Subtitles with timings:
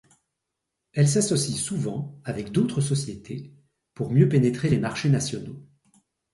[0.93, 3.53] Elle s'associe souvent avec d'autres sociétés
[3.93, 5.61] pour mieux pénétrer les marchés nationaux.